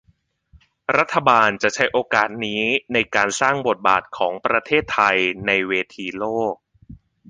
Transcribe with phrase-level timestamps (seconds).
[0.97, 2.61] รัฐบาลจะใช้โอกาสนี้
[2.93, 6.53] ในการสร้างบทบาทของประเทศไทยในเวทีโลก